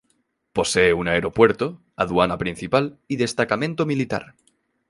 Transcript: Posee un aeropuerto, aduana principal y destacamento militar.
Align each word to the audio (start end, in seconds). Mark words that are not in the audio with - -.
Posee 0.51 0.95
un 0.95 1.07
aeropuerto, 1.07 1.79
aduana 1.95 2.39
principal 2.39 2.97
y 3.07 3.17
destacamento 3.17 3.85
militar. 3.85 4.33